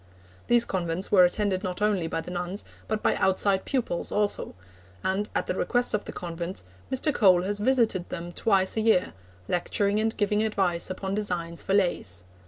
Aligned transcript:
These 0.47 0.65
convents 0.65 1.11
were 1.11 1.25
attended 1.25 1.61
not 1.63 1.79
only 1.79 2.07
by 2.07 2.21
the 2.21 2.31
nuns 2.31 2.63
but 2.87 3.03
by 3.03 3.13
outside 3.17 3.65
pupils 3.65 4.11
also; 4.11 4.55
and, 5.03 5.29
at 5.35 5.45
the 5.45 5.53
request 5.53 5.93
of 5.93 6.05
the 6.05 6.11
convents, 6.11 6.63
Mr. 6.91 7.13
Cole 7.13 7.43
has 7.43 7.59
visited 7.59 8.09
them 8.09 8.31
twice 8.31 8.75
a 8.75 8.81
year, 8.81 9.13
lecturing 9.47 9.99
and 9.99 10.17
giving 10.17 10.41
advice 10.41 10.89
upon 10.89 11.13
designs 11.13 11.61
for 11.61 11.75
lace. 11.75 12.23